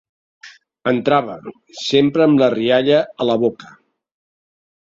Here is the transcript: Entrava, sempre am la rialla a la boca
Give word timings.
Entrava, 0.91 1.35
sempre 1.81 2.25
am 2.27 2.35
la 2.39 2.49
rialla 2.57 2.99
a 3.25 3.29
la 3.33 3.37
boca 3.45 3.71